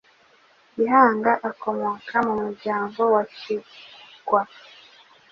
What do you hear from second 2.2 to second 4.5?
mu muryango wa Kigwa